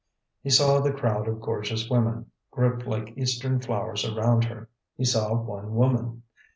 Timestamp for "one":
5.39-5.75